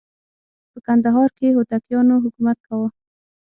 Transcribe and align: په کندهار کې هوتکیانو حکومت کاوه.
په 0.71 0.79
کندهار 0.85 1.29
کې 1.37 1.55
هوتکیانو 1.55 2.15
حکومت 2.25 2.57
کاوه. 2.67 2.87